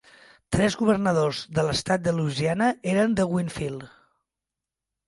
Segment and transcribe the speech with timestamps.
[0.55, 3.87] Tres governadors de l'estat de Louisiana eren de Winnfield.